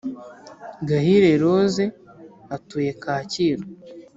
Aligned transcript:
-gahire 0.87 1.31
rose 1.43 1.83
atuye 2.55 2.91
kacyiru 3.03 3.65